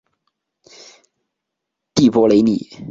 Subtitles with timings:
[1.93, 2.69] 蒂珀雷里。